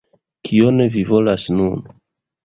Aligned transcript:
Kion 0.47 0.79
vi 0.95 1.03
volas 1.09 1.45
nun? 1.59 1.85